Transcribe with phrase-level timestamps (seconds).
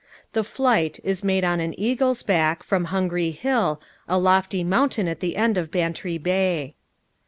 [0.33, 5.19] The "flight" is made on an eagle's back, from Hungry Hill, a lofty mountain at
[5.19, 6.73] the end of Bantry Bay.